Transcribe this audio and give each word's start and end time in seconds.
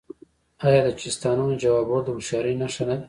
آیا 0.65 0.79
د 0.85 0.89
چیستانونو 1.01 1.59
ځوابول 1.61 2.01
د 2.05 2.09
هوښیارۍ 2.15 2.53
نښه 2.61 2.83
نه 2.89 2.95
ده؟ 2.97 2.99